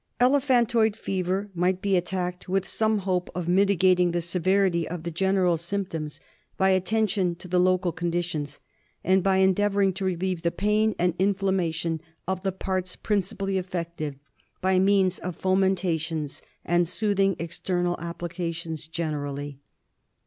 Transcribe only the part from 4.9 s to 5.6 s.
the general